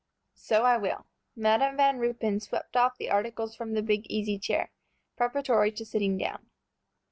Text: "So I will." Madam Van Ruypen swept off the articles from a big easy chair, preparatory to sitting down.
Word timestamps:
"So 0.37 0.63
I 0.63 0.77
will." 0.77 1.05
Madam 1.35 1.77
Van 1.77 1.99
Ruypen 1.99 2.39
swept 2.39 2.75
off 2.75 2.97
the 2.97 3.11
articles 3.11 3.55
from 3.55 3.77
a 3.77 3.83
big 3.83 4.07
easy 4.09 4.39
chair, 4.39 4.71
preparatory 5.15 5.71
to 5.73 5.85
sitting 5.85 6.17
down. 6.17 6.47